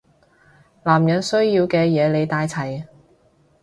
[0.81, 2.87] 男人需要嘅嘢你帶齊